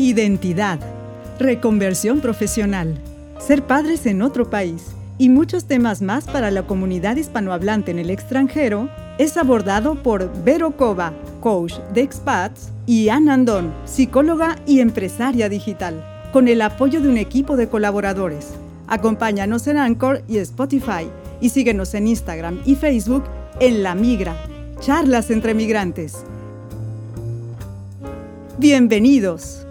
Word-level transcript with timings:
Identidad, 0.00 0.80
reconversión 1.38 2.20
profesional, 2.20 2.98
ser 3.38 3.66
padres 3.66 4.06
en 4.06 4.22
otro 4.22 4.48
país 4.48 4.92
y 5.18 5.28
muchos 5.28 5.66
temas 5.66 6.00
más 6.00 6.24
para 6.24 6.50
la 6.50 6.62
comunidad 6.62 7.16
hispanohablante 7.16 7.90
en 7.90 7.98
el 7.98 8.08
extranjero 8.08 8.88
es 9.18 9.36
abordado 9.36 10.02
por 10.02 10.32
Vero 10.42 10.74
Cova, 10.74 11.12
coach 11.40 11.74
de 11.92 12.00
expats, 12.00 12.70
y 12.86 13.10
Ann 13.10 13.28
Andón, 13.28 13.74
psicóloga 13.84 14.56
y 14.66 14.80
empresaria 14.80 15.50
digital, 15.50 16.02
con 16.32 16.48
el 16.48 16.62
apoyo 16.62 17.02
de 17.02 17.08
un 17.10 17.18
equipo 17.18 17.58
de 17.58 17.68
colaboradores. 17.68 18.54
Acompáñanos 18.86 19.66
en 19.66 19.76
Anchor 19.76 20.22
y 20.26 20.38
Spotify 20.38 21.10
y 21.42 21.50
síguenos 21.50 21.92
en 21.92 22.08
Instagram 22.08 22.62
y 22.64 22.74
Facebook 22.74 23.24
en 23.60 23.82
La 23.82 23.94
Migra, 23.94 24.34
charlas 24.80 25.30
entre 25.30 25.52
migrantes. 25.52 26.24
Bienvenidos. 28.56 29.66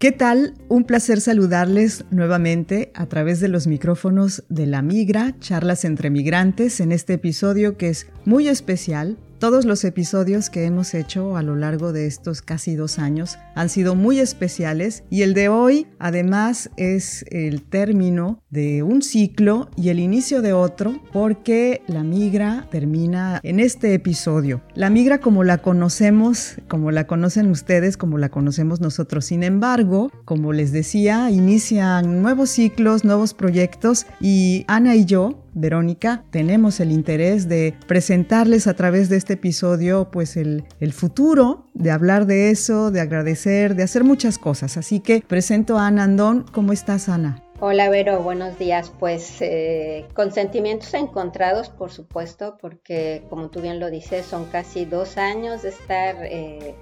¿Qué 0.00 0.12
tal? 0.12 0.54
Un 0.68 0.84
placer 0.84 1.20
saludarles 1.20 2.06
nuevamente 2.10 2.90
a 2.94 3.04
través 3.04 3.38
de 3.38 3.48
los 3.48 3.66
micrófonos 3.66 4.44
de 4.48 4.64
La 4.64 4.80
Migra, 4.80 5.34
charlas 5.40 5.84
entre 5.84 6.08
migrantes, 6.08 6.80
en 6.80 6.90
este 6.90 7.12
episodio 7.12 7.76
que 7.76 7.90
es 7.90 8.06
muy 8.24 8.48
especial 8.48 9.18
todos 9.40 9.64
los 9.64 9.84
episodios 9.84 10.50
que 10.50 10.66
hemos 10.66 10.92
hecho 10.92 11.38
a 11.38 11.42
lo 11.42 11.56
largo 11.56 11.94
de 11.94 12.06
estos 12.06 12.42
casi 12.42 12.76
dos 12.76 12.98
años 12.98 13.38
han 13.54 13.70
sido 13.70 13.94
muy 13.94 14.20
especiales 14.20 15.02
y 15.08 15.22
el 15.22 15.32
de 15.32 15.48
hoy 15.48 15.86
además 15.98 16.68
es 16.76 17.24
el 17.30 17.62
término 17.62 18.42
de 18.50 18.82
un 18.82 19.00
ciclo 19.00 19.70
y 19.78 19.88
el 19.88 19.98
inicio 19.98 20.42
de 20.42 20.52
otro 20.52 21.00
porque 21.10 21.80
la 21.86 22.04
migra 22.04 22.68
termina 22.70 23.40
en 23.42 23.60
este 23.60 23.94
episodio. 23.94 24.60
La 24.74 24.90
migra 24.90 25.22
como 25.22 25.42
la 25.42 25.58
conocemos, 25.58 26.56
como 26.68 26.90
la 26.90 27.06
conocen 27.06 27.50
ustedes, 27.50 27.96
como 27.96 28.18
la 28.18 28.28
conocemos 28.28 28.82
nosotros. 28.82 29.24
Sin 29.24 29.42
embargo, 29.42 30.12
como 30.26 30.52
les 30.52 30.70
decía, 30.70 31.30
inician 31.30 32.20
nuevos 32.20 32.50
ciclos, 32.50 33.04
nuevos 33.04 33.32
proyectos 33.32 34.04
y 34.20 34.66
Ana 34.68 34.96
y 34.96 35.06
yo 35.06 35.46
Verónica, 35.54 36.24
tenemos 36.30 36.80
el 36.80 36.92
interés 36.92 37.48
de 37.48 37.74
presentarles 37.86 38.66
a 38.66 38.74
través 38.74 39.08
de 39.08 39.16
este 39.16 39.34
episodio 39.34 40.10
pues 40.10 40.36
el, 40.36 40.64
futuro, 40.92 41.66
de 41.74 41.90
hablar 41.90 42.26
de 42.26 42.50
eso, 42.50 42.90
de 42.90 43.00
agradecer, 43.00 43.74
de 43.74 43.82
hacer 43.82 44.04
muchas 44.04 44.38
cosas. 44.38 44.76
Así 44.76 45.00
que 45.00 45.22
presento 45.26 45.78
a 45.78 45.86
Ana 45.86 46.04
Andón. 46.04 46.44
¿Cómo 46.52 46.72
estás, 46.72 47.08
Ana? 47.08 47.42
Hola 47.60 47.90
Vero, 47.90 48.22
buenos 48.22 48.58
días. 48.58 48.90
Pues 48.98 49.36
eh, 49.40 50.06
con 50.14 50.32
sentimientos 50.32 50.94
encontrados, 50.94 51.68
por 51.68 51.90
supuesto, 51.90 52.56
porque 52.60 53.24
como 53.28 53.50
tú 53.50 53.60
bien 53.60 53.80
lo 53.80 53.90
dices, 53.90 54.24
son 54.24 54.46
casi 54.46 54.86
dos 54.86 55.18
años 55.18 55.62
de 55.62 55.68
estar 55.68 56.16
eh, 56.24 56.74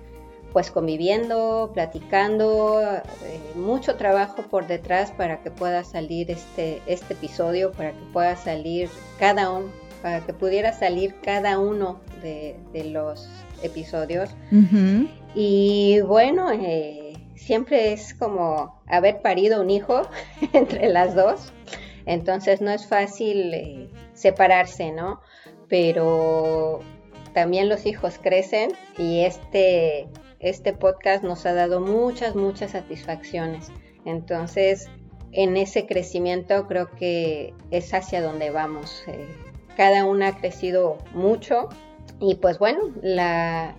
pues 0.59 0.73
conviviendo, 0.73 1.71
platicando, 1.73 2.83
eh, 2.83 3.41
mucho 3.55 3.95
trabajo 3.95 4.43
por 4.43 4.67
detrás 4.67 5.13
para 5.13 5.41
que 5.41 5.53
pueda 5.53 5.85
salir 5.85 6.33
este, 6.33 6.83
este 6.87 7.15
episodio, 7.15 7.71
para 7.71 7.93
que 7.93 8.05
pueda 8.13 8.35
salir 8.35 8.91
cada 9.21 9.51
uno, 9.51 9.69
para 10.03 10.27
que 10.27 10.33
pudiera 10.33 10.73
salir 10.73 11.15
cada 11.23 11.61
uno 11.61 12.01
de, 12.23 12.57
los 12.87 13.29
episodios. 13.63 14.31
Y 15.33 16.01
bueno, 16.01 16.51
eh, 16.51 17.13
siempre 17.37 17.93
es 17.93 18.13
como 18.13 18.83
haber 18.89 19.23
parido 19.23 19.61
un 19.61 19.71
hijo 19.71 20.09
entre 20.53 20.89
las 20.89 21.15
dos, 21.15 21.53
entonces 22.05 22.61
no 22.61 22.73
es 22.73 22.85
fácil 22.85 23.55
eh, 23.55 23.91
separarse, 24.13 24.91
¿no? 24.91 25.21
Pero 25.69 26.81
también 27.33 27.69
los 27.69 27.87
hijos 27.87 28.19
crecen 28.21 28.73
y 28.99 29.21
este 29.21 30.09
este 30.41 30.73
podcast 30.73 31.25
nos 31.25 31.47
ha 31.47 31.55
dado 31.55 31.81
muchas, 31.81 32.35
muchas 32.35 32.73
satisfacciones. 32.73 33.71
Entonces, 34.05 34.89
en 35.33 35.57
ese 35.57 35.87
crecimiento 35.87 36.67
creo 36.67 36.91
que 36.91 37.55
es 37.71 37.93
hacia 37.93 38.23
donde 38.23 38.51
vamos. 38.51 39.03
Eh, 39.07 39.27
cada 39.77 40.05
una 40.05 40.29
ha 40.29 40.37
crecido 40.37 40.99
mucho 41.13 41.69
y 42.21 42.37
pues 42.37 42.59
bueno, 42.59 42.81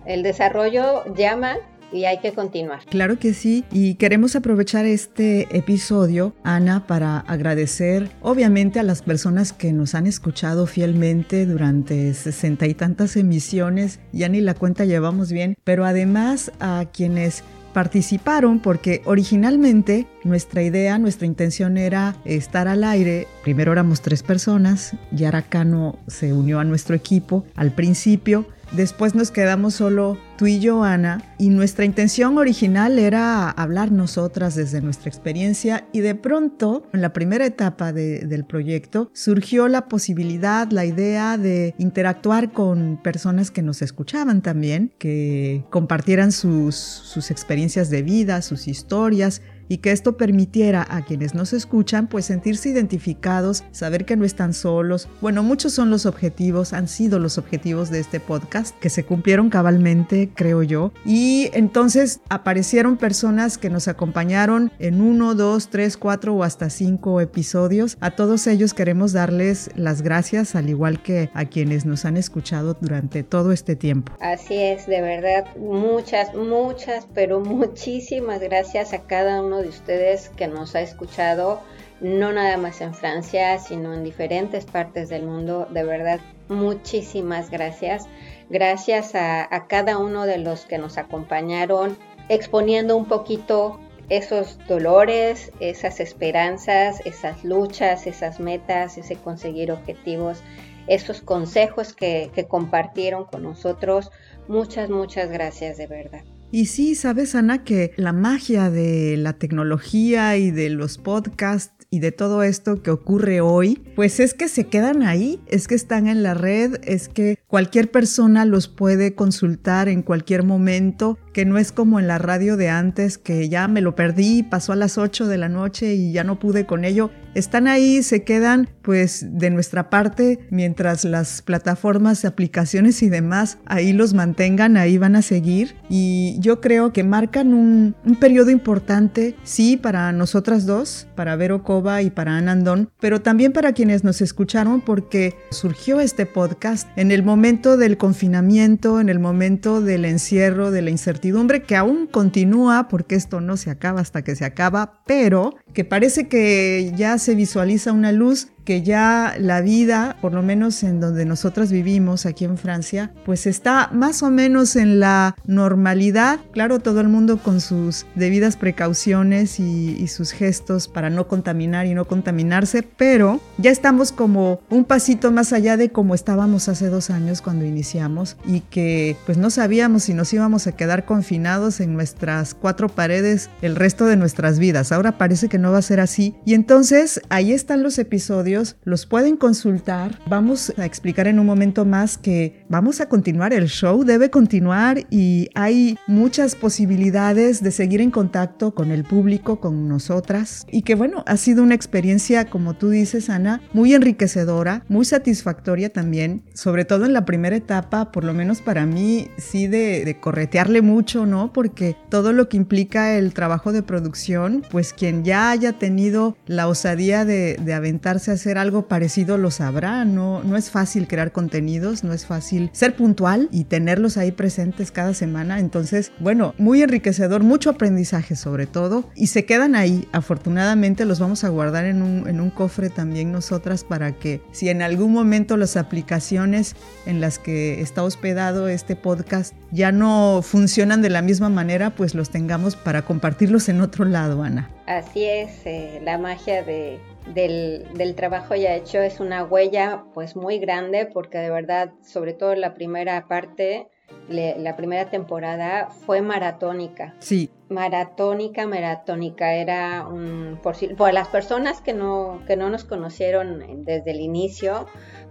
el 0.06 0.22
desarrollo 0.22 1.04
llama 1.14 1.58
y 1.92 2.04
hay 2.04 2.18
que 2.20 2.32
continuar. 2.32 2.80
Claro 2.86 3.18
que 3.18 3.34
sí, 3.34 3.64
y 3.70 3.94
queremos 3.94 4.36
aprovechar 4.36 4.86
este 4.86 5.56
episodio, 5.56 6.34
Ana, 6.42 6.86
para 6.86 7.18
agradecer 7.20 8.10
obviamente 8.22 8.80
a 8.80 8.82
las 8.82 9.02
personas 9.02 9.52
que 9.52 9.72
nos 9.72 9.94
han 9.94 10.06
escuchado 10.06 10.66
fielmente 10.66 11.46
durante 11.46 12.14
sesenta 12.14 12.66
y 12.66 12.74
tantas 12.74 13.16
emisiones, 13.16 14.00
ya 14.12 14.28
ni 14.28 14.40
la 14.40 14.54
cuenta 14.54 14.84
llevamos 14.84 15.32
bien, 15.32 15.56
pero 15.64 15.84
además 15.84 16.52
a 16.60 16.86
quienes 16.92 17.42
participaron 17.72 18.58
porque 18.58 19.02
originalmente 19.04 20.06
nuestra 20.24 20.62
idea, 20.62 20.98
nuestra 20.98 21.26
intención 21.26 21.76
era 21.76 22.16
estar 22.24 22.68
al 22.68 22.84
aire. 22.84 23.26
Primero 23.42 23.72
éramos 23.72 24.00
tres 24.00 24.22
personas, 24.22 24.96
Yara 25.12 25.42
Cano 25.42 25.98
se 26.08 26.32
unió 26.32 26.58
a 26.58 26.64
nuestro 26.64 26.94
equipo 26.94 27.44
al 27.54 27.72
principio 27.72 28.46
Después 28.72 29.16
nos 29.16 29.32
quedamos 29.32 29.74
solo 29.74 30.16
tú 30.38 30.46
y 30.46 30.60
yo, 30.60 30.84
Ana, 30.84 31.34
y 31.38 31.50
nuestra 31.50 31.84
intención 31.84 32.38
original 32.38 33.00
era 33.00 33.50
hablar 33.50 33.90
nosotras 33.90 34.54
desde 34.54 34.80
nuestra 34.80 35.08
experiencia 35.08 35.88
y 35.92 36.00
de 36.00 36.14
pronto, 36.14 36.86
en 36.92 37.02
la 37.02 37.12
primera 37.12 37.44
etapa 37.44 37.92
del 37.92 38.44
proyecto, 38.44 39.10
surgió 39.12 39.66
la 39.66 39.88
posibilidad, 39.88 40.70
la 40.70 40.84
idea 40.84 41.36
de 41.36 41.74
interactuar 41.78 42.52
con 42.52 43.00
personas 43.02 43.50
que 43.50 43.62
nos 43.62 43.82
escuchaban 43.82 44.40
también, 44.40 44.92
que 44.98 45.64
compartieran 45.70 46.30
sus, 46.30 46.76
sus 46.76 47.32
experiencias 47.32 47.90
de 47.90 48.02
vida, 48.02 48.40
sus 48.40 48.68
historias, 48.68 49.42
y 49.70 49.78
que 49.78 49.92
esto 49.92 50.16
permitiera 50.16 50.84
a 50.90 51.04
quienes 51.04 51.32
nos 51.32 51.52
escuchan 51.52 52.08
pues 52.08 52.24
sentirse 52.24 52.68
identificados, 52.68 53.62
saber 53.70 54.04
que 54.04 54.16
no 54.16 54.24
están 54.24 54.52
solos. 54.52 55.08
Bueno, 55.20 55.44
muchos 55.44 55.72
son 55.72 55.90
los 55.90 56.06
objetivos, 56.06 56.72
han 56.72 56.88
sido 56.88 57.20
los 57.20 57.38
objetivos 57.38 57.88
de 57.88 58.00
este 58.00 58.18
podcast 58.18 58.76
que 58.80 58.90
se 58.90 59.04
cumplieron 59.04 59.48
cabalmente, 59.48 60.28
creo 60.34 60.64
yo. 60.64 60.92
Y 61.06 61.50
entonces 61.54 62.20
aparecieron 62.28 62.96
personas 62.96 63.58
que 63.58 63.70
nos 63.70 63.86
acompañaron 63.86 64.72
en 64.80 65.00
uno, 65.00 65.36
dos, 65.36 65.68
tres, 65.70 65.96
cuatro 65.96 66.34
o 66.34 66.42
hasta 66.42 66.68
cinco 66.68 67.20
episodios. 67.20 67.96
A 68.00 68.10
todos 68.10 68.48
ellos 68.48 68.74
queremos 68.74 69.12
darles 69.12 69.70
las 69.76 70.02
gracias, 70.02 70.56
al 70.56 70.68
igual 70.68 71.00
que 71.00 71.30
a 71.32 71.44
quienes 71.44 71.86
nos 71.86 72.04
han 72.04 72.16
escuchado 72.16 72.76
durante 72.80 73.22
todo 73.22 73.52
este 73.52 73.76
tiempo. 73.76 74.12
Así 74.20 74.56
es, 74.56 74.88
de 74.88 75.00
verdad, 75.00 75.56
muchas, 75.56 76.34
muchas, 76.34 77.06
pero 77.14 77.38
muchísimas 77.38 78.40
gracias 78.40 78.92
a 78.92 79.02
cada 79.02 79.40
uno 79.42 79.59
de 79.62 79.68
ustedes 79.68 80.30
que 80.30 80.48
nos 80.48 80.74
ha 80.74 80.80
escuchado, 80.80 81.60
no 82.00 82.32
nada 82.32 82.56
más 82.56 82.80
en 82.80 82.94
Francia, 82.94 83.58
sino 83.58 83.92
en 83.94 84.04
diferentes 84.04 84.64
partes 84.64 85.08
del 85.08 85.24
mundo. 85.24 85.66
De 85.70 85.84
verdad, 85.84 86.20
muchísimas 86.48 87.50
gracias. 87.50 88.06
Gracias 88.48 89.14
a, 89.14 89.48
cada 89.68 89.98
uno 89.98 90.26
de 90.26 90.38
los 90.38 90.64
que 90.64 90.78
nos 90.78 90.98
acompañaron, 90.98 91.96
exponiendo 92.28 92.96
un 92.96 93.06
poquito 93.06 93.78
esos 94.08 94.58
dolores, 94.66 95.52
esas 95.60 96.00
esperanzas, 96.00 97.00
esas 97.04 97.44
luchas, 97.44 98.06
esas 98.06 98.40
metas, 98.40 98.98
ese 98.98 99.16
conseguir 99.16 99.70
objetivos, 99.70 100.42
esos 100.88 101.20
consejos 101.20 101.92
que, 101.92 102.30
que 102.34 102.48
compartieron 102.48 103.24
con 103.24 103.44
nosotros. 103.44 104.10
Muchas, 104.48 104.90
muchas 104.90 105.30
gracias 105.30 105.76
de 105.76 105.86
verdad. 105.86 106.24
Y 106.52 106.66
sí, 106.66 106.96
sabes, 106.96 107.34
Ana, 107.36 107.62
que 107.62 107.92
la 107.96 108.12
magia 108.12 108.70
de 108.70 109.16
la 109.16 109.34
tecnología 109.34 110.36
y 110.36 110.50
de 110.50 110.68
los 110.70 110.98
podcasts 110.98 111.86
y 111.90 112.00
de 112.00 112.12
todo 112.12 112.42
esto 112.42 112.82
que 112.82 112.90
ocurre 112.90 113.40
hoy, 113.40 113.82
pues 113.94 114.20
es 114.20 114.34
que 114.34 114.48
se 114.48 114.64
quedan 114.64 115.02
ahí, 115.02 115.40
es 115.46 115.68
que 115.68 115.74
están 115.74 116.06
en 116.06 116.22
la 116.22 116.34
red, 116.34 116.80
es 116.84 117.08
que 117.08 117.38
cualquier 117.46 117.90
persona 117.90 118.44
los 118.44 118.68
puede 118.68 119.14
consultar 119.14 119.88
en 119.88 120.02
cualquier 120.02 120.44
momento, 120.44 121.18
que 121.32 121.44
no 121.44 121.58
es 121.58 121.72
como 121.72 121.98
en 121.98 122.06
la 122.06 122.18
radio 122.18 122.56
de 122.56 122.68
antes, 122.68 123.18
que 123.18 123.48
ya 123.48 123.68
me 123.68 123.80
lo 123.80 123.94
perdí, 123.94 124.42
pasó 124.42 124.72
a 124.72 124.76
las 124.76 124.98
8 124.98 125.26
de 125.26 125.38
la 125.38 125.48
noche 125.48 125.94
y 125.94 126.12
ya 126.12 126.24
no 126.24 126.38
pude 126.38 126.66
con 126.66 126.84
ello. 126.84 127.10
Están 127.34 127.68
ahí, 127.68 128.02
se 128.02 128.24
quedan 128.24 128.68
pues 128.82 129.26
de 129.28 129.50
nuestra 129.50 129.90
parte, 129.90 130.40
mientras 130.50 131.04
las 131.04 131.42
plataformas, 131.42 132.24
aplicaciones 132.24 133.02
y 133.02 133.08
demás 133.08 133.58
ahí 133.66 133.92
los 133.92 134.14
mantengan, 134.14 134.76
ahí 134.76 134.98
van 134.98 135.16
a 135.16 135.22
seguir. 135.22 135.76
Y 135.88 136.36
yo 136.40 136.60
creo 136.60 136.92
que 136.92 137.04
marcan 137.04 137.54
un, 137.54 137.94
un 138.04 138.16
periodo 138.16 138.50
importante, 138.50 139.36
sí, 139.44 139.76
para 139.76 140.12
nosotras 140.12 140.66
dos, 140.66 141.06
para 141.14 141.36
Vero 141.36 141.62
y 142.02 142.10
para 142.10 142.36
Anandón, 142.36 142.90
pero 143.00 143.20
también 143.20 143.52
para 143.52 143.72
quienes 143.72 144.02
nos 144.02 144.20
escucharon 144.20 144.80
porque 144.80 145.36
surgió 145.50 146.00
este 146.00 146.26
podcast 146.26 146.88
en 146.96 147.12
el 147.12 147.22
momento 147.22 147.76
del 147.76 147.96
confinamiento, 147.96 149.00
en 149.00 149.08
el 149.08 149.20
momento 149.20 149.80
del 149.80 150.04
encierro, 150.04 150.70
de 150.70 150.82
la 150.82 150.90
incertidumbre 150.90 151.62
que 151.62 151.76
aún 151.76 152.06
continúa 152.06 152.88
porque 152.88 153.14
esto 153.14 153.40
no 153.40 153.56
se 153.56 153.70
acaba 153.70 154.00
hasta 154.00 154.22
que 154.22 154.34
se 154.34 154.44
acaba, 154.44 155.02
pero 155.06 155.54
que 155.72 155.84
parece 155.84 156.28
que 156.28 156.92
ya 156.96 157.18
se 157.20 157.34
visualiza 157.34 157.92
una 157.92 158.12
luz 158.12 158.48
que 158.64 158.82
ya 158.82 159.34
la 159.38 159.60
vida, 159.60 160.16
por 160.20 160.32
lo 160.32 160.42
menos 160.42 160.82
en 160.82 161.00
donde 161.00 161.24
nosotras 161.24 161.72
vivimos 161.72 162.26
aquí 162.26 162.44
en 162.44 162.58
Francia, 162.58 163.12
pues 163.24 163.46
está 163.46 163.90
más 163.92 164.22
o 164.22 164.30
menos 164.30 164.76
en 164.76 165.00
la 165.00 165.36
normalidad. 165.46 166.40
Claro, 166.52 166.80
todo 166.80 167.00
el 167.00 167.08
mundo 167.08 167.38
con 167.38 167.60
sus 167.60 168.06
debidas 168.14 168.56
precauciones 168.56 169.60
y, 169.60 170.06
sus 170.10 170.32
gestos 170.32 170.88
para 170.88 171.08
no 171.08 171.28
contaminar 171.28 171.86
y 171.86 171.94
no 171.94 172.04
contaminarse, 172.04 172.82
pero 172.82 173.40
ya 173.58 173.70
estamos 173.70 174.10
como 174.10 174.60
un 174.68 174.84
pasito 174.84 175.30
más 175.30 175.52
allá 175.52 175.76
de 175.76 175.90
como 175.90 176.16
estábamos 176.16 176.68
hace 176.68 176.88
dos 176.88 177.10
años 177.10 177.42
cuando 177.42 177.64
iniciamos 177.64 178.36
y 178.44 178.60
que 178.60 179.16
pues 179.24 179.38
no 179.38 179.50
sabíamos 179.50 180.04
si 180.04 180.14
nos 180.14 180.32
íbamos 180.32 180.66
a 180.66 180.72
quedar 180.72 181.04
confinados 181.04 181.78
en 181.80 181.94
nuestras 181.94 182.54
cuatro 182.54 182.88
paredes 182.88 183.50
el 183.62 183.76
resto 183.76 184.06
de 184.06 184.16
nuestras 184.16 184.58
vidas. 184.58 184.90
Ahora 184.90 185.16
parece 185.16 185.48
que 185.48 185.58
no 185.58 185.70
va 185.70 185.78
a 185.78 185.82
ser 185.82 186.00
así. 186.00 186.34
Y 186.44 186.54
entonces 186.54 187.20
ahí 187.28 187.52
están 187.52 187.82
los 187.82 187.98
episodios, 187.98 188.49
los 188.84 189.06
pueden 189.06 189.36
consultar. 189.36 190.18
Vamos 190.26 190.72
a 190.76 190.84
explicar 190.84 191.26
en 191.26 191.38
un 191.38 191.46
momento 191.46 191.84
más 191.84 192.18
que 192.18 192.64
vamos 192.68 193.00
a 193.00 193.08
continuar, 193.08 193.52
el 193.52 193.68
show 193.68 194.04
debe 194.04 194.30
continuar 194.30 195.06
y 195.10 195.48
hay 195.54 195.98
muchas 196.06 196.54
posibilidades 196.54 197.62
de 197.62 197.70
seguir 197.70 198.00
en 198.00 198.10
contacto 198.10 198.74
con 198.74 198.90
el 198.90 199.04
público, 199.04 199.60
con 199.60 199.88
nosotras. 199.88 200.66
Y 200.70 200.82
que 200.82 200.94
bueno, 200.94 201.22
ha 201.26 201.36
sido 201.36 201.62
una 201.62 201.74
experiencia, 201.74 202.46
como 202.50 202.74
tú 202.74 202.90
dices, 202.90 203.30
Ana, 203.30 203.60
muy 203.72 203.94
enriquecedora, 203.94 204.84
muy 204.88 205.04
satisfactoria 205.04 205.92
también, 205.92 206.42
sobre 206.54 206.84
todo 206.84 207.04
en 207.06 207.12
la 207.12 207.24
primera 207.24 207.56
etapa, 207.56 208.12
por 208.12 208.24
lo 208.24 208.34
menos 208.34 208.60
para 208.60 208.86
mí, 208.86 209.28
sí 209.38 209.66
de, 209.66 210.04
de 210.04 210.20
corretearle 210.20 210.82
mucho, 210.82 211.26
¿no? 211.26 211.52
Porque 211.52 211.96
todo 212.08 212.32
lo 212.32 212.48
que 212.48 212.56
implica 212.56 213.16
el 213.16 213.32
trabajo 213.32 213.72
de 213.72 213.82
producción, 213.82 214.62
pues 214.70 214.92
quien 214.92 215.24
ya 215.24 215.50
haya 215.50 215.78
tenido 215.78 216.36
la 216.46 216.68
osadía 216.68 217.24
de, 217.24 217.56
de 217.60 217.74
aventarse 217.74 218.30
a 218.30 218.34
hacer 218.40 218.56
algo 218.56 218.88
parecido 218.88 219.36
lo 219.36 219.50
sabrá, 219.50 220.04
¿no? 220.06 220.42
No 220.42 220.56
es 220.56 220.70
fácil 220.70 221.06
crear 221.06 221.30
contenidos, 221.30 222.04
no 222.04 222.14
es 222.14 222.24
fácil 222.24 222.70
ser 222.72 222.96
puntual 222.96 223.48
y 223.52 223.64
tenerlos 223.64 224.16
ahí 224.16 224.32
presentes 224.32 224.90
cada 224.90 225.12
semana. 225.12 225.60
Entonces, 225.60 226.10
bueno, 226.20 226.54
muy 226.56 226.82
enriquecedor, 226.82 227.42
mucho 227.42 227.68
aprendizaje 227.68 228.36
sobre 228.36 228.66
todo, 228.66 229.04
y 229.14 229.26
se 229.26 229.44
quedan 229.44 229.74
ahí. 229.74 230.08
Afortunadamente 230.12 231.04
los 231.04 231.20
vamos 231.20 231.44
a 231.44 231.50
guardar 231.50 231.84
en 231.84 232.00
un, 232.00 232.26
en 232.26 232.40
un 232.40 232.48
cofre 232.48 232.88
también 232.88 233.30
nosotras 233.30 233.84
para 233.84 234.12
que 234.12 234.40
si 234.52 234.70
en 234.70 234.80
algún 234.80 235.12
momento 235.12 235.58
las 235.58 235.76
aplicaciones 235.76 236.76
en 237.04 237.20
las 237.20 237.38
que 237.38 237.82
está 237.82 238.02
hospedado 238.02 238.68
este 238.68 238.96
podcast 238.96 239.54
ya 239.70 239.92
no 239.92 240.40
funcionan 240.42 241.02
de 241.02 241.10
la 241.10 241.20
misma 241.20 241.50
manera, 241.50 241.90
pues 241.90 242.14
los 242.14 242.30
tengamos 242.30 242.74
para 242.74 243.02
compartirlos 243.02 243.68
en 243.68 243.82
otro 243.82 244.06
lado, 244.06 244.42
Ana. 244.42 244.70
Así 244.86 245.24
es, 245.24 245.50
eh, 245.66 246.00
la 246.02 246.18
magia 246.18 246.64
de, 246.64 246.98
del, 247.26 247.86
del, 247.94 248.14
trabajo 248.14 248.54
ya 248.54 248.74
hecho 248.74 249.00
es 249.00 249.20
una 249.20 249.44
huella 249.44 250.04
pues 250.14 250.36
muy 250.36 250.58
grande 250.58 251.06
porque 251.06 251.38
de 251.38 251.50
verdad, 251.50 251.92
sobre 252.02 252.32
todo 252.32 252.54
la 252.54 252.74
primera 252.74 253.28
parte, 253.28 253.88
le, 254.28 254.58
la 254.58 254.76
primera 254.76 255.10
temporada 255.10 255.88
fue 255.90 256.22
maratónica. 256.22 257.14
Sí. 257.18 257.50
Maratónica, 257.68 258.66
maratónica. 258.66 259.54
Era 259.54 260.06
un, 260.08 260.58
por, 260.62 260.76
por 260.96 261.12
las 261.12 261.28
personas 261.28 261.80
que 261.80 261.92
no, 261.92 262.42
que 262.46 262.56
no 262.56 262.70
nos 262.70 262.84
conocieron 262.84 263.84
desde 263.84 264.10
el 264.10 264.20
inicio, 264.20 264.86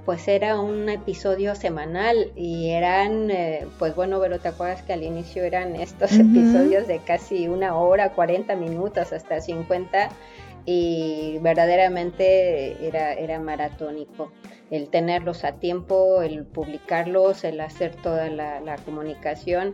pues 0.06 0.28
era 0.28 0.60
un 0.60 0.90
episodio 0.90 1.56
semanal 1.56 2.32
y 2.36 2.70
eran, 2.70 3.30
eh, 3.30 3.68
pues 3.78 3.96
bueno, 3.96 4.20
pero 4.22 4.40
te 4.40 4.48
acuerdas 4.48 4.82
que 4.84 4.94
al 4.94 5.04
inicio 5.04 5.44
eran 5.44 5.76
estos 5.76 6.14
uh 6.14 6.16
-huh. 6.16 6.32
episodios 6.32 6.88
de 6.88 7.00
casi 7.00 7.48
una 7.48 7.76
hora, 7.76 8.14
40 8.14 8.56
minutos, 8.56 9.12
hasta 9.12 9.42
50 9.42 10.10
y 10.72 11.40
verdaderamente 11.40 12.86
era, 12.86 13.14
era 13.14 13.40
maratónico. 13.40 14.32
El 14.70 14.90
tenerlos 14.90 15.44
a 15.44 15.54
tiempo, 15.54 16.22
el 16.22 16.46
publicarlos, 16.46 17.44
el 17.44 17.60
hacer 17.60 17.96
toda 17.96 18.30
la, 18.30 18.76
comunicación. 18.86 19.74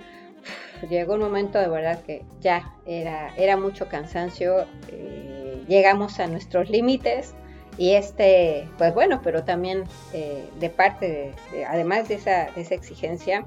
Llegó 0.89 1.15
un 1.15 1.19
momento 1.19 1.59
de 1.59 1.67
verdad 1.67 2.01
que 2.03 2.23
ya 2.39 2.73
era, 2.85 3.35
era 3.35 3.57
mucho 3.57 3.89
cansancio, 3.89 4.67
eh, 4.89 5.65
llegamos 5.67 6.21
a 6.21 6.27
nuestros 6.27 6.69
límites 6.69 7.35
y 7.77 7.95
este, 7.95 8.69
pues 8.77 8.93
bueno, 8.93 9.19
pero 9.21 9.43
también 9.43 9.83
eh, 10.13 10.45
de 10.61 10.69
parte, 10.69 11.35
de, 11.51 11.57
de, 11.57 11.65
además 11.65 12.07
de 12.07 12.15
esa, 12.15 12.45
esa 12.55 12.73
exigencia, 12.73 13.45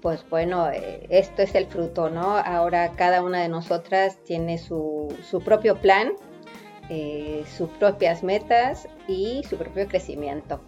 pues 0.00 0.24
bueno, 0.30 0.70
eh, 0.70 1.06
esto 1.10 1.42
es 1.42 1.56
el 1.56 1.66
fruto, 1.66 2.08
¿no? 2.08 2.36
Ahora 2.36 2.92
cada 2.94 3.24
una 3.24 3.40
de 3.40 3.48
nosotras 3.48 4.18
tiene 4.24 4.58
su, 4.58 5.12
su 5.28 5.40
propio 5.40 5.80
plan, 5.80 6.12
eh, 6.90 7.44
sus 7.56 7.68
propias 7.70 8.22
metas 8.22 8.88
y 9.06 9.42
su 9.48 9.56
propio 9.56 9.86
crecimiento. 9.86 10.60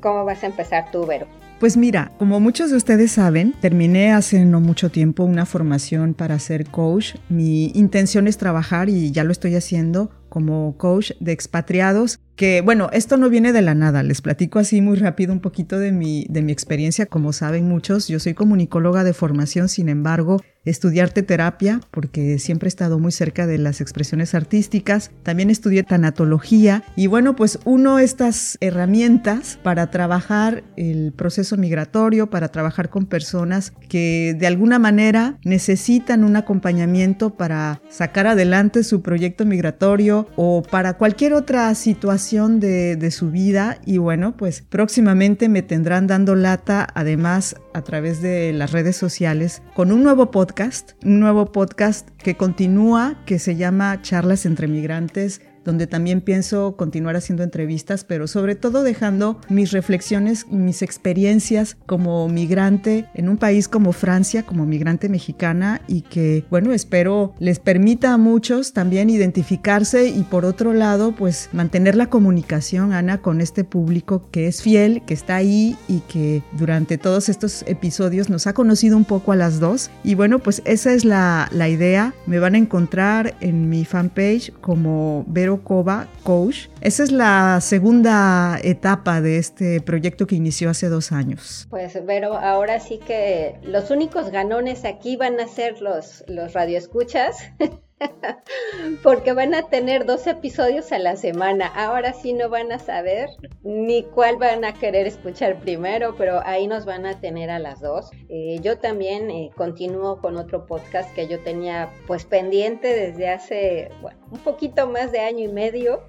¿Cómo 0.00 0.24
vas 0.24 0.42
a 0.42 0.46
empezar 0.46 0.90
tú, 0.90 1.06
Vero? 1.06 1.26
Pues 1.58 1.78
mira, 1.78 2.12
como 2.18 2.38
muchos 2.38 2.70
de 2.70 2.76
ustedes 2.76 3.12
saben, 3.12 3.54
terminé 3.60 4.12
hace 4.12 4.44
no 4.44 4.60
mucho 4.60 4.90
tiempo 4.90 5.24
una 5.24 5.46
formación 5.46 6.12
para 6.12 6.38
ser 6.38 6.66
coach. 6.66 7.14
Mi 7.30 7.68
intención 7.74 8.28
es 8.28 8.36
trabajar 8.36 8.90
y 8.90 9.10
ya 9.10 9.24
lo 9.24 9.32
estoy 9.32 9.54
haciendo 9.54 10.10
como 10.28 10.76
coach 10.76 11.12
de 11.18 11.32
expatriados 11.32 12.20
que 12.36 12.60
bueno, 12.60 12.90
esto 12.92 13.16
no 13.16 13.30
viene 13.30 13.52
de 13.52 13.62
la 13.62 13.74
nada, 13.74 14.02
les 14.02 14.20
platico 14.20 14.58
así 14.58 14.82
muy 14.82 14.96
rápido 14.96 15.32
un 15.32 15.40
poquito 15.40 15.78
de 15.78 15.90
mi, 15.90 16.26
de 16.28 16.42
mi 16.42 16.52
experiencia, 16.52 17.06
como 17.06 17.32
saben 17.32 17.66
muchos, 17.66 18.08
yo 18.08 18.20
soy 18.20 18.34
comunicóloga 18.34 19.04
de 19.04 19.14
formación, 19.14 19.70
sin 19.70 19.88
embargo, 19.88 20.42
estudié 20.66 21.02
arte 21.02 21.22
terapia 21.22 21.80
porque 21.90 22.38
siempre 22.38 22.66
he 22.66 22.68
estado 22.68 22.98
muy 22.98 23.12
cerca 23.12 23.46
de 23.46 23.58
las 23.58 23.80
expresiones 23.80 24.34
artísticas, 24.34 25.10
también 25.22 25.48
estudié 25.48 25.82
tanatología. 25.82 26.84
Y 26.96 27.06
bueno, 27.06 27.36
pues 27.36 27.58
uno 27.64 27.98
estas 27.98 28.58
herramientas 28.60 29.58
para 29.62 29.90
trabajar 29.90 30.64
el 30.76 31.12
proceso 31.12 31.56
migratorio, 31.56 32.28
para 32.28 32.48
trabajar 32.48 32.90
con 32.90 33.06
personas 33.06 33.72
que 33.88 34.36
de 34.38 34.46
alguna 34.46 34.78
manera 34.78 35.38
necesitan 35.44 36.24
un 36.24 36.36
acompañamiento 36.36 37.30
para 37.30 37.80
sacar 37.88 38.26
adelante 38.26 38.84
su 38.84 39.02
proyecto 39.02 39.44
migratorio 39.44 40.28
o 40.36 40.62
para 40.62 40.94
cualquier 40.94 41.32
otra 41.32 41.74
situación 41.74 42.60
de, 42.60 42.96
su 43.06 43.30
vida. 43.30 43.78
Y 43.86 43.98
bueno, 43.98 44.36
pues 44.36 44.62
próximamente 44.62 45.48
me 45.48 45.62
tendrán 45.62 46.08
dando 46.08 46.34
lata 46.34 46.88
además 46.94 47.54
a 47.76 47.82
través 47.82 48.22
de 48.22 48.54
las 48.54 48.72
redes 48.72 48.96
sociales 48.96 49.62
con 49.74 49.92
un 49.92 50.02
nuevo 50.02 50.30
podcast, 50.30 50.92
un 51.04 51.20
nuevo 51.20 51.52
podcast 51.52 52.08
que 52.16 52.34
continúa, 52.34 53.22
que 53.26 53.38
se 53.38 53.54
llama 53.54 54.00
Charlas 54.00 54.46
entre 54.46 54.66
Migrantes 54.66 55.42
donde 55.66 55.86
también 55.86 56.22
pienso 56.22 56.76
continuar 56.76 57.16
haciendo 57.16 57.42
entrevistas, 57.42 58.04
pero 58.04 58.26
sobre 58.26 58.54
todo 58.54 58.82
dejando 58.84 59.38
mis 59.50 59.72
reflexiones, 59.72 60.46
mis 60.48 60.80
experiencias 60.80 61.76
como 61.84 62.28
migrante 62.28 63.06
en 63.14 63.28
un 63.28 63.36
país 63.36 63.68
como 63.68 63.92
Francia, 63.92 64.44
como 64.44 64.64
migrante 64.64 65.08
mexicana 65.08 65.82
y 65.88 66.02
que, 66.02 66.44
bueno, 66.50 66.72
espero 66.72 67.34
les 67.38 67.58
permita 67.58 68.14
a 68.14 68.16
muchos 68.16 68.72
también 68.72 69.10
identificarse 69.10 70.08
y 70.08 70.22
por 70.22 70.44
otro 70.44 70.72
lado, 70.72 71.12
pues 71.12 71.50
mantener 71.52 71.96
la 71.96 72.08
comunicación, 72.08 72.92
Ana, 72.92 73.18
con 73.18 73.40
este 73.40 73.64
público 73.64 74.28
que 74.30 74.46
es 74.46 74.62
fiel, 74.62 75.02
que 75.04 75.14
está 75.14 75.34
ahí 75.34 75.76
y 75.88 76.00
que 76.00 76.42
durante 76.52 76.96
todos 76.96 77.28
estos 77.28 77.64
episodios 77.66 78.30
nos 78.30 78.46
ha 78.46 78.52
conocido 78.52 78.96
un 78.96 79.04
poco 79.04 79.32
a 79.32 79.36
las 79.36 79.58
dos. 79.58 79.90
Y 80.04 80.14
bueno, 80.14 80.38
pues 80.38 80.62
esa 80.64 80.92
es 80.92 81.04
la, 81.04 81.48
la 81.50 81.68
idea. 81.68 82.14
Me 82.26 82.38
van 82.38 82.54
a 82.54 82.58
encontrar 82.58 83.34
en 83.40 83.68
mi 83.68 83.84
fanpage 83.84 84.52
como 84.60 85.24
Vero 85.26 85.55
Cova 85.62 86.08
Coach. 86.22 86.68
Esa 86.80 87.02
es 87.02 87.12
la 87.12 87.60
segunda 87.60 88.58
etapa 88.62 89.20
de 89.20 89.38
este 89.38 89.80
proyecto 89.80 90.26
que 90.26 90.34
inició 90.34 90.70
hace 90.70 90.88
dos 90.88 91.12
años. 91.12 91.66
Pues, 91.70 91.98
pero 92.06 92.34
ahora 92.34 92.80
sí 92.80 92.98
que 92.98 93.56
los 93.62 93.90
únicos 93.90 94.30
ganones 94.30 94.84
aquí 94.84 95.16
van 95.16 95.40
a 95.40 95.46
ser 95.48 95.80
los, 95.80 96.24
los 96.28 96.52
radioescuchas. 96.52 97.36
Porque 99.02 99.32
van 99.32 99.54
a 99.54 99.68
tener 99.68 100.04
dos 100.04 100.26
episodios 100.26 100.92
a 100.92 100.98
la 100.98 101.16
semana. 101.16 101.66
Ahora 101.66 102.12
sí 102.12 102.32
no 102.32 102.48
van 102.48 102.72
a 102.72 102.78
saber 102.78 103.30
ni 103.62 104.04
cuál 104.04 104.36
van 104.36 104.64
a 104.64 104.74
querer 104.74 105.06
escuchar 105.06 105.60
primero, 105.60 106.14
pero 106.16 106.40
ahí 106.44 106.66
nos 106.66 106.84
van 106.84 107.06
a 107.06 107.20
tener 107.20 107.50
a 107.50 107.58
las 107.58 107.80
dos. 107.80 108.10
Eh, 108.28 108.58
yo 108.62 108.78
también 108.78 109.30
eh, 109.30 109.50
continúo 109.56 110.20
con 110.20 110.36
otro 110.36 110.66
podcast 110.66 111.12
que 111.14 111.26
yo 111.26 111.40
tenía 111.40 111.90
pues 112.06 112.24
pendiente 112.24 112.88
desde 112.88 113.30
hace 113.30 113.90
bueno, 114.02 114.18
un 114.30 114.38
poquito 114.40 114.86
más 114.88 115.12
de 115.12 115.20
año 115.20 115.44
y 115.44 115.48
medio 115.48 116.02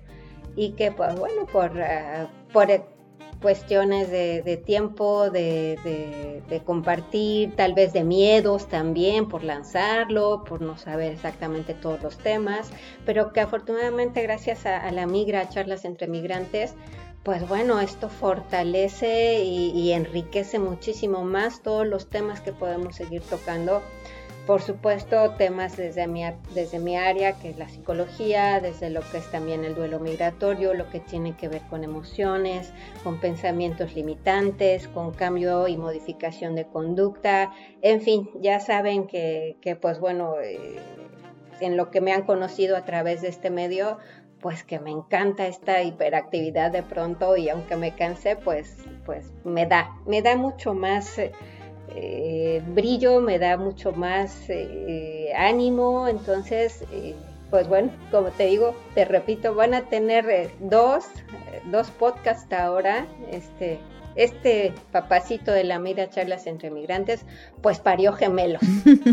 y 0.56 0.72
que 0.72 0.92
pues 0.92 1.16
bueno, 1.16 1.46
por, 1.46 1.72
uh, 1.72 2.28
por 2.52 2.70
cuestiones 3.42 4.10
de, 4.10 4.62
tiempo, 4.66 5.30
de, 5.30 6.62
compartir, 6.66 7.56
tal 7.56 7.74
vez 7.74 7.94
de 7.94 8.04
miedos 8.04 8.68
también 8.68 9.28
por 9.28 9.44
lanzarlo, 9.44 10.44
por 10.44 10.62
no 10.62 10.78
saber 10.78 11.14
exactamente 11.14 11.74
todos 11.74 12.02
los 12.02 12.18
temas, 12.18 12.70
pero 13.06 13.34
que 13.34 13.42
afortunadamente 13.42 14.22
gracias 14.24 14.66
a, 14.66 14.92
la 14.92 15.06
migra, 15.06 15.42
a 15.42 15.50
charlas 15.50 15.86
entre 15.86 16.08
migrantes, 16.08 16.74
pues 17.24 17.48
bueno, 17.48 17.80
esto 17.82 18.10
fortalece 18.10 19.44
y 19.44 19.92
enriquece 19.92 20.60
muchísimo 20.60 21.24
más 21.24 21.62
todos 21.62 21.86
los 21.86 22.10
temas 22.10 22.40
que 22.42 22.54
podemos 22.54 22.96
seguir 22.96 23.22
tocando 23.22 23.82
por 24.48 24.62
supuesto, 24.62 25.32
temas 25.32 25.76
desde 25.76 26.08
mi, 26.08 26.24
desde 26.56 26.80
mi 26.80 26.96
área, 26.96 27.34
que 27.34 27.50
es 27.50 27.58
la 27.58 27.68
psicología, 27.68 28.62
desde 28.62 28.90
lo 28.90 29.02
que 29.02 29.18
es 29.18 29.30
también 29.30 29.66
el 29.66 29.76
duelo 29.76 30.00
migratorio, 30.00 30.74
lo 30.74 30.90
que 30.90 31.02
tiene 31.02 31.36
que 31.36 31.50
ver 31.50 31.62
con 31.70 31.84
emociones, 31.84 32.72
con 33.04 33.20
pensamientos 33.20 33.94
limitantes, 33.94 34.88
con 34.88 35.12
cambio 35.12 35.68
y 35.68 35.76
modificación 35.76 36.56
de 36.56 36.66
conducta. 36.66 37.52
En 37.82 38.02
fin, 38.02 38.30
ya 38.40 38.62
saben 38.62 39.06
que, 39.06 39.58
que 39.60 39.76
pues 39.76 40.00
bueno, 40.00 40.36
eh, 40.42 40.78
en 41.60 41.76
lo 41.76 41.92
que 41.92 42.00
me 42.00 42.14
han 42.14 42.24
conocido 42.24 42.78
a 42.78 42.86
través 42.86 43.22
de 43.22 43.28
este 43.28 43.50
medio, 43.50 43.98
pues 44.40 44.64
que 44.64 44.80
me 44.80 44.92
encanta 44.92 45.46
esta 45.46 45.84
hiperactividad 45.84 46.72
de 46.72 46.84
pronto 46.84 47.36
y 47.36 47.50
aunque 47.50 47.76
me 47.76 47.96
canse, 47.96 48.38
pues, 48.38 48.78
pues 49.06 49.34
me 49.44 49.66
da, 49.66 49.98
me 50.06 50.22
da 50.22 50.38
mucho 50.38 50.74
más... 50.74 51.20
Eh, 51.20 51.34
eh, 51.96 52.62
brillo, 52.68 53.22
me 53.22 53.40
da 53.40 53.58
mucho 53.58 53.92
más 53.92 54.50
eh, 54.50 55.32
ánimo, 55.36 56.08
entonces, 56.08 56.84
eh, 56.92 57.16
pues 57.50 57.68
bueno, 57.68 57.92
como 58.12 58.30
te 58.30 58.48
digo, 58.48 58.76
te 58.94 59.06
repito, 59.06 59.56
van 59.56 59.74
a 59.74 59.84
tener 59.84 60.52
dos, 60.60 61.06
dos 61.72 61.90
podcasts 61.92 62.52
ahora, 62.52 63.08
este, 63.32 63.80
este 64.18 64.74
papacito 64.92 65.52
de 65.52 65.64
la 65.64 65.80
Mira 65.80 66.10
Charlas 66.10 66.48
entre 66.48 66.72
Migrantes, 66.72 67.22
pues 67.62 67.80
parió 67.80 68.14
gemelos. 68.14 68.62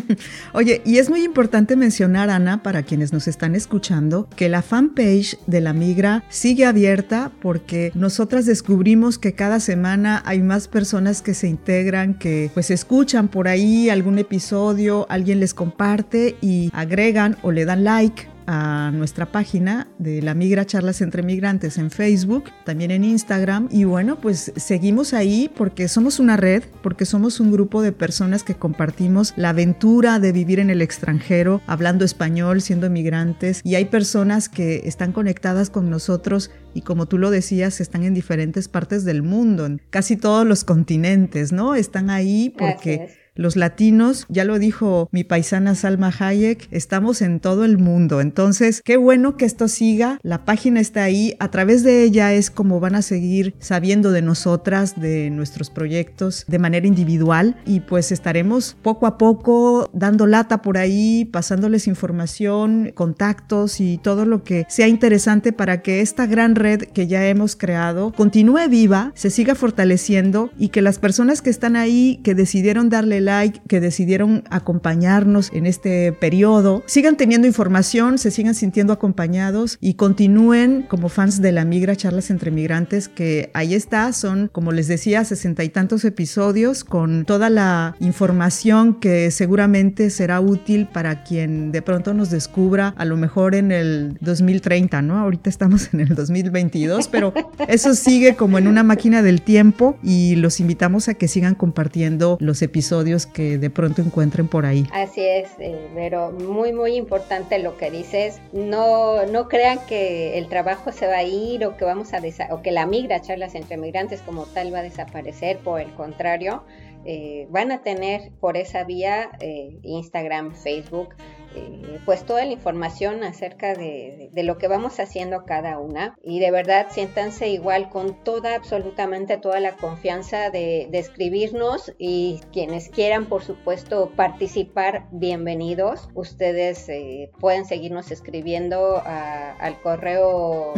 Oye, 0.52 0.82
y 0.84 0.98
es 0.98 1.10
muy 1.10 1.22
importante 1.22 1.76
mencionar, 1.76 2.30
Ana, 2.30 2.62
para 2.62 2.82
quienes 2.82 3.12
nos 3.12 3.28
están 3.28 3.54
escuchando, 3.54 4.28
que 4.36 4.48
la 4.48 4.62
fanpage 4.62 5.38
de 5.46 5.60
la 5.60 5.72
Migra 5.72 6.24
sigue 6.28 6.66
abierta 6.66 7.30
porque 7.40 7.92
nosotras 7.94 8.46
descubrimos 8.46 9.18
que 9.18 9.34
cada 9.34 9.60
semana 9.60 10.22
hay 10.24 10.40
más 10.40 10.68
personas 10.68 11.22
que 11.22 11.34
se 11.34 11.48
integran, 11.48 12.14
que 12.14 12.50
pues 12.54 12.70
escuchan 12.70 13.28
por 13.28 13.48
ahí 13.48 13.90
algún 13.90 14.18
episodio, 14.18 15.06
alguien 15.08 15.40
les 15.40 15.54
comparte 15.54 16.36
y 16.40 16.70
agregan 16.72 17.36
o 17.42 17.52
le 17.52 17.64
dan 17.64 17.84
like 17.84 18.33
a 18.46 18.90
nuestra 18.92 19.26
página 19.26 19.88
de 19.98 20.22
la 20.22 20.34
Migra 20.34 20.66
Charlas 20.66 21.00
entre 21.00 21.22
Migrantes 21.22 21.78
en 21.78 21.90
Facebook, 21.90 22.44
también 22.64 22.90
en 22.90 23.04
Instagram. 23.04 23.68
Y 23.70 23.84
bueno, 23.84 24.20
pues 24.20 24.52
seguimos 24.56 25.14
ahí 25.14 25.50
porque 25.54 25.88
somos 25.88 26.18
una 26.18 26.36
red, 26.36 26.62
porque 26.82 27.06
somos 27.06 27.40
un 27.40 27.52
grupo 27.52 27.82
de 27.82 27.92
personas 27.92 28.42
que 28.42 28.54
compartimos 28.54 29.32
la 29.36 29.50
aventura 29.50 30.18
de 30.18 30.32
vivir 30.32 30.58
en 30.60 30.70
el 30.70 30.82
extranjero, 30.82 31.60
hablando 31.66 32.04
español, 32.04 32.60
siendo 32.60 32.90
migrantes. 32.90 33.60
Y 33.64 33.74
hay 33.74 33.86
personas 33.86 34.48
que 34.48 34.82
están 34.84 35.12
conectadas 35.12 35.70
con 35.70 35.90
nosotros 35.90 36.50
y 36.74 36.82
como 36.82 37.06
tú 37.06 37.18
lo 37.18 37.30
decías, 37.30 37.80
están 37.80 38.02
en 38.02 38.14
diferentes 38.14 38.68
partes 38.68 39.04
del 39.04 39.22
mundo, 39.22 39.64
en 39.64 39.80
casi 39.90 40.16
todos 40.16 40.46
los 40.46 40.64
continentes, 40.64 41.52
¿no? 41.52 41.74
Están 41.74 42.10
ahí 42.10 42.52
porque 42.58 43.23
los 43.34 43.56
latinos, 43.56 44.26
ya 44.28 44.44
lo 44.44 44.58
dijo 44.58 45.08
mi 45.12 45.24
paisana 45.24 45.74
Salma 45.74 46.12
Hayek, 46.16 46.68
estamos 46.70 47.22
en 47.22 47.40
todo 47.40 47.64
el 47.64 47.78
mundo. 47.78 48.20
Entonces, 48.20 48.82
qué 48.84 48.96
bueno 48.96 49.36
que 49.36 49.44
esto 49.44 49.68
siga. 49.68 50.18
La 50.22 50.44
página 50.44 50.80
está 50.80 51.02
ahí. 51.02 51.34
A 51.40 51.50
través 51.50 51.82
de 51.82 52.02
ella 52.02 52.32
es 52.32 52.50
como 52.50 52.80
van 52.80 52.94
a 52.94 53.02
seguir 53.02 53.54
sabiendo 53.58 54.12
de 54.12 54.22
nosotras, 54.22 55.00
de 55.00 55.30
nuestros 55.30 55.70
proyectos 55.70 56.44
de 56.46 56.58
manera 56.58 56.86
individual. 56.86 57.56
Y 57.66 57.80
pues 57.80 58.12
estaremos 58.12 58.76
poco 58.82 59.06
a 59.06 59.18
poco 59.18 59.90
dando 59.92 60.26
lata 60.26 60.62
por 60.62 60.78
ahí, 60.78 61.24
pasándoles 61.24 61.86
información, 61.86 62.92
contactos 62.94 63.80
y 63.80 63.98
todo 63.98 64.24
lo 64.24 64.44
que 64.44 64.66
sea 64.68 64.88
interesante 64.88 65.52
para 65.52 65.82
que 65.82 66.00
esta 66.00 66.26
gran 66.26 66.54
red 66.54 66.82
que 66.82 67.06
ya 67.06 67.26
hemos 67.26 67.56
creado 67.56 68.12
continúe 68.12 68.68
viva, 68.68 69.12
se 69.14 69.30
siga 69.30 69.54
fortaleciendo 69.54 70.50
y 70.58 70.68
que 70.68 70.82
las 70.82 70.98
personas 70.98 71.42
que 71.42 71.50
están 71.50 71.76
ahí, 71.76 72.20
que 72.22 72.34
decidieron 72.34 72.88
darle 72.88 73.20
like, 73.24 73.60
que 73.68 73.80
decidieron 73.80 74.44
acompañarnos 74.50 75.50
en 75.52 75.66
este 75.66 76.12
periodo, 76.12 76.82
sigan 76.86 77.16
teniendo 77.16 77.46
información, 77.46 78.18
se 78.18 78.30
sigan 78.30 78.54
sintiendo 78.54 78.92
acompañados 78.92 79.78
y 79.80 79.94
continúen 79.94 80.82
como 80.88 81.08
fans 81.08 81.40
de 81.40 81.52
la 81.52 81.64
Migra 81.64 81.96
Charlas 81.96 82.30
entre 82.30 82.50
Migrantes, 82.50 83.08
que 83.08 83.50
ahí 83.54 83.74
está, 83.74 84.12
son, 84.12 84.48
como 84.52 84.72
les 84.72 84.88
decía, 84.88 85.24
sesenta 85.24 85.64
y 85.64 85.68
tantos 85.68 86.04
episodios 86.04 86.84
con 86.84 87.24
toda 87.24 87.50
la 87.50 87.96
información 88.00 88.94
que 89.00 89.30
seguramente 89.30 90.10
será 90.10 90.40
útil 90.40 90.86
para 90.86 91.24
quien 91.24 91.72
de 91.72 91.82
pronto 91.82 92.14
nos 92.14 92.30
descubra, 92.30 92.94
a 92.96 93.04
lo 93.04 93.16
mejor 93.16 93.54
en 93.54 93.72
el 93.72 94.16
2030, 94.20 95.02
¿no? 95.02 95.18
Ahorita 95.18 95.50
estamos 95.50 95.92
en 95.92 96.00
el 96.00 96.14
2022, 96.14 97.08
pero 97.08 97.32
eso 97.68 97.94
sigue 97.94 98.36
como 98.36 98.58
en 98.58 98.68
una 98.68 98.82
máquina 98.82 99.22
del 99.22 99.42
tiempo 99.42 99.96
y 100.02 100.36
los 100.36 100.60
invitamos 100.60 101.08
a 101.08 101.14
que 101.14 101.28
sigan 101.28 101.54
compartiendo 101.54 102.36
los 102.40 102.62
episodios 102.62 103.13
que 103.26 103.58
de 103.58 103.70
pronto 103.70 104.02
encuentren 104.02 104.48
por 104.48 104.66
ahí. 104.66 104.86
Así 104.92 105.22
es, 105.22 105.50
eh, 105.58 105.88
pero 105.94 106.32
muy, 106.32 106.72
muy 106.72 106.94
importante 106.96 107.58
lo 107.58 107.76
que 107.76 107.90
dices. 107.90 108.40
No, 108.52 109.24
no 109.26 109.48
crean 109.48 109.78
que 109.86 110.38
el 110.38 110.48
trabajo 110.48 110.92
se 110.92 111.06
va 111.06 111.18
a 111.18 111.22
ir 111.22 111.64
o 111.64 111.76
que 111.76 111.84
vamos 111.84 112.12
a 112.12 112.20
o 112.50 112.62
que 112.62 112.70
la 112.70 112.86
migra, 112.86 113.20
charlas 113.20 113.54
entre 113.54 113.76
migrantes 113.76 114.22
como 114.22 114.44
tal 114.46 114.72
va 114.74 114.80
a 114.80 114.82
desaparecer, 114.82 115.58
por 115.58 115.80
el 115.80 115.92
contrario. 115.94 116.64
Eh, 117.06 117.46
van 117.50 117.70
a 117.70 117.82
tener 117.82 118.32
por 118.40 118.56
esa 118.56 118.84
vía 118.84 119.30
eh, 119.40 119.78
Instagram, 119.82 120.54
Facebook, 120.54 121.14
eh, 121.54 122.00
pues 122.04 122.24
toda 122.24 122.44
la 122.44 122.52
información 122.52 123.22
acerca 123.24 123.74
de, 123.74 124.30
lo 124.34 124.58
que 124.58 124.68
vamos 124.68 125.00
haciendo 125.00 125.44
cada 125.44 125.78
una. 125.78 126.14
Y 126.22 126.40
de 126.40 126.50
verdad 126.50 126.88
siéntanse 126.90 127.48
igual 127.48 127.88
con 127.90 128.22
toda, 128.24 128.54
absolutamente 128.56 129.36
toda 129.38 129.60
la 129.60 129.76
confianza 129.76 130.50
de, 130.50 130.88
escribirnos 130.92 131.92
y 131.98 132.40
quienes 132.52 132.88
quieran 132.88 133.26
por 133.26 133.42
supuesto 133.42 134.10
participar, 134.16 135.06
bienvenidos. 135.12 136.08
Ustedes 136.14 136.88
eh, 136.88 137.30
pueden 137.40 137.64
seguirnos 137.64 138.10
escribiendo 138.10 139.02
al 139.04 139.80
correo, 139.80 140.72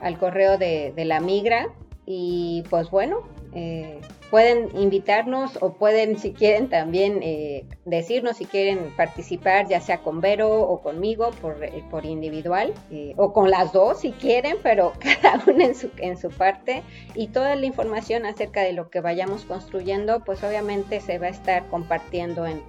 al 0.00 0.18
correo 0.18 0.58
de, 0.58 0.92
de 0.94 1.04
la 1.04 1.20
migra. 1.20 1.68
Y 2.06 2.64
pues 2.70 2.90
bueno, 2.90 3.22
eh, 3.54 4.00
pueden 4.30 4.68
invitarnos 4.76 5.58
o 5.60 5.74
pueden, 5.74 6.18
si 6.18 6.32
quieren, 6.32 6.68
también 6.68 7.20
eh, 7.22 7.64
decirnos 7.84 8.36
si 8.36 8.44
quieren 8.44 8.92
participar, 8.96 9.66
ya 9.68 9.80
sea 9.80 9.98
con 9.98 10.20
Vero 10.20 10.60
o 10.60 10.80
conmigo 10.80 11.30
por, 11.42 11.64
eh, 11.64 11.82
por 11.90 12.06
individual, 12.06 12.72
o 13.16 13.32
con 13.32 13.50
las 13.50 13.72
dos 13.72 14.00
si 14.00 14.12
quieren, 14.12 14.58
pero 14.62 14.92
cada 15.22 15.42
una 15.46 15.64
en 15.64 15.74
su, 15.74 15.90
en 15.98 16.16
su 16.16 16.30
parte. 16.30 16.82
Y 17.14 17.26
toda 17.28 17.54
la 17.56 17.66
información 17.66 18.24
acerca 18.26 18.62
de 18.62 18.72
lo 18.72 18.90
que 18.90 19.00
vayamos 19.00 19.44
construyendo, 19.44 20.22
pues 20.24 20.44
obviamente 20.44 21.00
se 21.00 21.18
va 21.18 21.26
a 21.26 21.30
estar 21.30 21.66
compartiendo 21.68 22.46
en, 22.46 22.60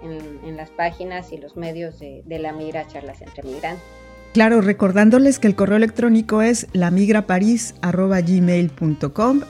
las 0.57 0.69
páginas 0.69 1.31
y 1.31 1.37
los 1.37 1.55
medios 1.55 1.97
de, 1.99 2.23
de 2.25 2.39
la 2.39 2.51
Migra 2.51 2.85
Charlas 2.87 3.21
entre 3.21 3.43
Migrantes. 3.43 3.85
Claro, 4.33 4.59
recordándoles 4.61 5.39
que 5.39 5.47
el 5.47 5.55
correo 5.55 5.77
electrónico 5.77 6.41
es 6.41 6.67
lamigraparis.gmail.com 6.73 9.41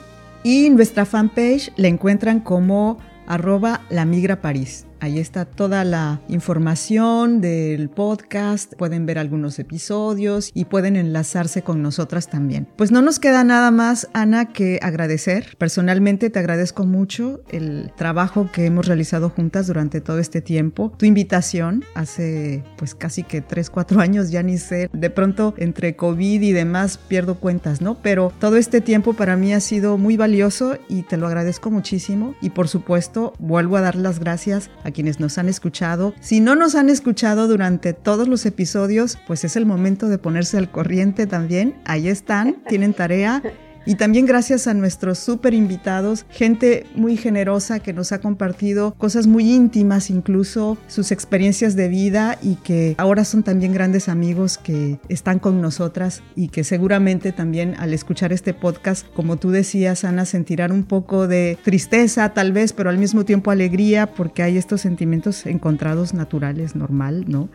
y 0.42 0.70
nuestra 0.70 1.04
fanpage 1.04 1.72
la 1.76 1.88
encuentran 1.88 2.40
como 2.40 2.98
arroba 3.26 3.82
la 3.90 4.04
migra 4.04 4.40
París. 4.40 4.86
Ahí 5.02 5.18
está 5.18 5.46
toda 5.46 5.82
la 5.82 6.20
información 6.28 7.40
del 7.40 7.90
podcast, 7.90 8.72
pueden 8.76 9.04
ver 9.04 9.18
algunos 9.18 9.58
episodios 9.58 10.52
y 10.54 10.66
pueden 10.66 10.94
enlazarse 10.94 11.62
con 11.62 11.82
nosotras 11.82 12.28
también. 12.28 12.68
Pues 12.76 12.92
no 12.92 13.02
nos 13.02 13.18
queda 13.18 13.42
nada 13.42 13.72
más, 13.72 14.08
Ana, 14.12 14.52
que 14.52 14.78
agradecer. 14.80 15.56
Personalmente 15.58 16.30
te 16.30 16.38
agradezco 16.38 16.84
mucho 16.84 17.40
el 17.50 17.90
trabajo 17.96 18.48
que 18.52 18.64
hemos 18.64 18.86
realizado 18.86 19.28
juntas 19.28 19.66
durante 19.66 20.00
todo 20.00 20.20
este 20.20 20.40
tiempo. 20.40 20.92
Tu 20.96 21.06
invitación 21.06 21.84
hace 21.96 22.62
pues 22.76 22.94
casi 22.94 23.24
que 23.24 23.40
3, 23.40 23.70
4 23.70 24.00
años, 24.00 24.30
ya 24.30 24.44
ni 24.44 24.56
sé, 24.56 24.88
de 24.92 25.10
pronto 25.10 25.54
entre 25.56 25.96
COVID 25.96 26.42
y 26.42 26.52
demás 26.52 26.96
pierdo 26.96 27.40
cuentas, 27.40 27.80
¿no? 27.80 28.00
Pero 28.02 28.32
todo 28.38 28.56
este 28.56 28.80
tiempo 28.80 29.14
para 29.14 29.34
mí 29.34 29.52
ha 29.52 29.58
sido 29.58 29.98
muy 29.98 30.16
valioso 30.16 30.78
y 30.88 31.02
te 31.02 31.16
lo 31.16 31.26
agradezco 31.26 31.72
muchísimo 31.72 32.36
y 32.40 32.50
por 32.50 32.68
supuesto 32.68 33.32
vuelvo 33.40 33.76
a 33.76 33.80
dar 33.80 33.96
las 33.96 34.20
gracias 34.20 34.70
a 34.84 34.91
quienes 34.92 35.20
nos 35.20 35.38
han 35.38 35.48
escuchado. 35.48 36.14
Si 36.20 36.40
no 36.40 36.54
nos 36.54 36.74
han 36.74 36.88
escuchado 36.88 37.48
durante 37.48 37.92
todos 37.92 38.28
los 38.28 38.46
episodios, 38.46 39.18
pues 39.26 39.44
es 39.44 39.56
el 39.56 39.66
momento 39.66 40.08
de 40.08 40.18
ponerse 40.18 40.58
al 40.58 40.70
corriente 40.70 41.26
también. 41.26 41.74
Ahí 41.84 42.08
están, 42.08 42.56
tienen 42.68 42.94
tarea. 42.94 43.42
Y 43.84 43.96
también 43.96 44.26
gracias 44.26 44.66
a 44.68 44.74
nuestros 44.74 45.18
súper 45.18 45.54
invitados, 45.54 46.24
gente 46.30 46.86
muy 46.94 47.16
generosa 47.16 47.80
que 47.80 47.92
nos 47.92 48.12
ha 48.12 48.20
compartido 48.20 48.94
cosas 48.94 49.26
muy 49.26 49.50
íntimas, 49.50 50.08
incluso 50.08 50.78
sus 50.86 51.10
experiencias 51.10 51.74
de 51.74 51.88
vida 51.88 52.38
y 52.42 52.56
que 52.56 52.94
ahora 52.98 53.24
son 53.24 53.42
también 53.42 53.72
grandes 53.72 54.08
amigos 54.08 54.56
que 54.56 55.00
están 55.08 55.40
con 55.40 55.60
nosotras 55.60 56.22
y 56.36 56.48
que 56.48 56.62
seguramente 56.62 57.32
también 57.32 57.74
al 57.78 57.92
escuchar 57.92 58.32
este 58.32 58.54
podcast, 58.54 59.06
como 59.14 59.36
tú 59.36 59.50
decías, 59.50 60.04
Ana, 60.04 60.26
sentirán 60.26 60.70
un 60.70 60.84
poco 60.84 61.26
de 61.26 61.58
tristeza 61.64 62.28
tal 62.34 62.52
vez, 62.52 62.72
pero 62.72 62.88
al 62.88 62.98
mismo 62.98 63.24
tiempo 63.24 63.50
alegría 63.50 64.06
porque 64.14 64.44
hay 64.44 64.58
estos 64.58 64.80
sentimientos 64.80 65.44
encontrados 65.46 66.14
naturales, 66.14 66.76
normal, 66.76 67.24
¿no? 67.26 67.48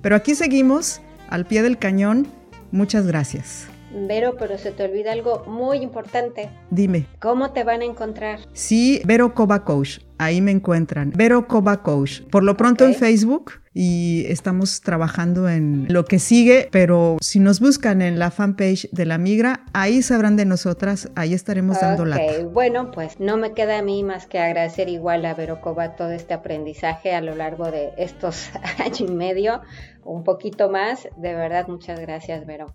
Pero 0.00 0.16
aquí 0.16 0.34
seguimos 0.34 1.00
al 1.28 1.46
pie 1.46 1.62
del 1.62 1.78
cañón. 1.78 2.26
Muchas 2.70 3.06
gracias. 3.06 3.73
Vero, 3.94 4.34
pero 4.38 4.58
se 4.58 4.72
te 4.72 4.84
olvida 4.84 5.12
algo 5.12 5.44
muy 5.46 5.78
importante. 5.78 6.50
Dime. 6.70 7.06
¿Cómo 7.20 7.52
te 7.52 7.62
van 7.62 7.80
a 7.80 7.84
encontrar? 7.84 8.40
Sí, 8.52 9.00
Vero 9.04 9.34
Coba 9.34 9.64
Coach. 9.64 10.00
Ahí 10.18 10.40
me 10.40 10.50
encuentran. 10.50 11.12
Vero 11.14 11.46
Coba 11.46 11.82
Coach. 11.82 12.22
Por 12.30 12.42
lo 12.42 12.56
pronto 12.56 12.84
en 12.84 12.94
Facebook 12.94 13.52
y 13.76 14.24
estamos 14.28 14.80
trabajando 14.82 15.48
en 15.48 15.86
lo 15.88 16.04
que 16.04 16.20
sigue, 16.20 16.68
pero 16.70 17.16
si 17.20 17.40
nos 17.40 17.58
buscan 17.58 18.02
en 18.02 18.20
la 18.20 18.30
fanpage 18.30 18.88
de 18.92 19.04
la 19.04 19.18
Migra, 19.18 19.64
ahí 19.72 20.00
sabrán 20.00 20.36
de 20.36 20.44
nosotras, 20.44 21.10
ahí 21.16 21.34
estaremos 21.34 21.80
dando 21.80 22.04
la. 22.04 22.20
Bueno, 22.52 22.92
pues 22.92 23.18
no 23.18 23.36
me 23.36 23.52
queda 23.52 23.78
a 23.78 23.82
mí 23.82 24.04
más 24.04 24.26
que 24.26 24.38
agradecer 24.38 24.88
igual 24.88 25.26
a 25.26 25.34
Vero 25.34 25.60
Coba 25.60 25.96
todo 25.96 26.12
este 26.12 26.34
aprendizaje 26.34 27.14
a 27.14 27.20
lo 27.20 27.34
largo 27.34 27.72
de 27.72 27.90
estos 27.98 28.50
años 28.78 29.00
y 29.00 29.08
medio, 29.08 29.60
un 30.04 30.22
poquito 30.22 30.70
más. 30.70 31.08
De 31.16 31.34
verdad, 31.34 31.66
muchas 31.66 31.98
gracias, 31.98 32.46
Vero. 32.46 32.66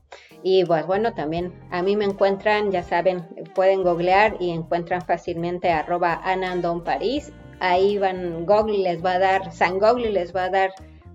Y 0.43 0.65
pues 0.65 0.86
bueno, 0.86 1.13
también 1.13 1.53
a 1.72 1.81
mí 1.81 1.96
me 1.96 2.03
encuentran, 2.03 2.72
ya 2.72 2.84
saben, 2.84 3.25
pueden 3.55 3.84
googlear 3.84 4.36
y 4.41 4.50
encuentran 4.50 5.01
fácilmente 5.01 5.72
arroba 5.72 6.19
Anandon 6.25 6.84
París 6.84 7.31
ahí 7.60 7.98
van, 7.98 8.46
Google 8.46 8.80
les 8.80 9.04
va 9.04 9.13
a 9.13 9.20
dar, 9.20 9.51
San 9.51 9.80
Google 9.80 10.12
les 10.12 10.36
va 10.36 10.46
a 10.46 10.50
dar 10.50 10.72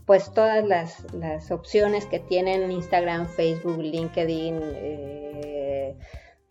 pues 0.06 0.32
todas 0.32 0.64
las, 0.64 1.12
las 1.14 1.50
opciones 1.50 2.06
que 2.06 2.18
tienen 2.18 2.70
Instagram, 2.70 3.26
Facebook, 3.26 3.78
LinkedIn, 3.78 4.60
eh, 4.62 5.96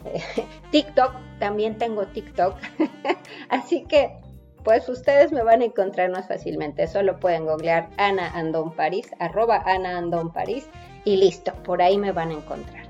TikTok, 0.71 1.13
también 1.39 1.77
tengo 1.77 2.05
TikTok, 2.07 2.55
así 3.49 3.83
que 3.83 4.17
pues 4.63 4.87
ustedes 4.87 5.31
me 5.31 5.43
van 5.43 5.61
a 5.61 5.65
encontrar 5.65 6.09
más 6.09 6.27
fácilmente, 6.27 6.87
solo 6.87 7.19
pueden 7.19 7.45
googlear 7.45 7.89
Ana 7.97 8.31
Andón 8.33 8.73
París, 8.73 9.11
arroba 9.19 9.61
Ana 9.65 9.97
Andón 9.97 10.31
París 10.31 10.67
y 11.05 11.17
listo, 11.17 11.53
por 11.63 11.81
ahí 11.81 11.97
me 11.97 12.11
van 12.11 12.29
a 12.29 12.35
encontrar. 12.35 12.87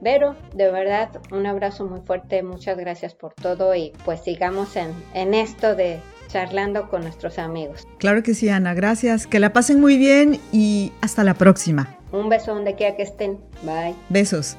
Vero, 0.00 0.36
de 0.52 0.70
verdad, 0.70 1.08
un 1.32 1.46
abrazo 1.46 1.86
muy 1.86 2.00
fuerte, 2.00 2.42
muchas 2.42 2.76
gracias 2.76 3.14
por 3.14 3.32
todo 3.32 3.74
y 3.74 3.92
pues 4.04 4.20
sigamos 4.20 4.76
en, 4.76 4.92
en 5.14 5.32
esto 5.32 5.74
de 5.74 6.00
charlando 6.26 6.88
con 6.88 7.02
nuestros 7.02 7.38
amigos. 7.38 7.86
Claro 7.98 8.22
que 8.22 8.34
sí, 8.34 8.48
Ana, 8.48 8.74
gracias. 8.74 9.26
Que 9.26 9.40
la 9.40 9.52
pasen 9.52 9.80
muy 9.80 9.96
bien 9.96 10.40
y 10.52 10.92
hasta 11.00 11.24
la 11.24 11.34
próxima. 11.34 11.96
Un 12.12 12.28
beso 12.28 12.54
donde 12.54 12.74
quiera 12.74 12.96
que 12.96 13.02
estén. 13.02 13.38
Bye. 13.62 13.94
Besos. 14.08 14.56